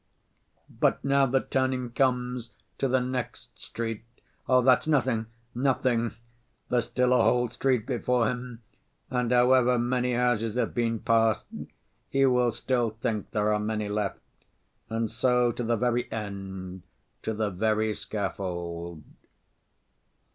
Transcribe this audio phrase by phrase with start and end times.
[0.67, 4.03] But now the turning comes to the next street.
[4.49, 6.15] Oh, that's nothing, nothing,
[6.69, 8.63] there's still a whole street before him,
[9.11, 11.45] and however many houses have been passed,
[12.09, 14.21] he will still think there are many left.
[14.89, 16.81] And so to the very end,
[17.21, 19.03] to the very scaffold.